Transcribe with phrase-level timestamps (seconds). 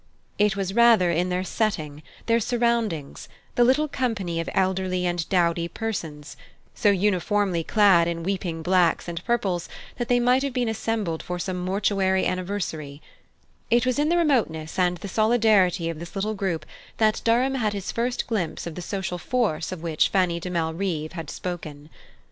[0.39, 5.67] It was rather in their setting, their surroundings, the little company of elderly and dowdy
[5.67, 6.35] persons
[6.73, 9.69] so uniformly clad in weeping blacks and purples
[9.99, 12.99] that they might have been assembled for some mortuary anniversary
[13.69, 16.65] it was in the remoteness and the solidarity of this little group
[16.97, 21.11] that Durham had his first glimpse of the social force of which Fanny de Malrive
[21.11, 21.91] had spoken.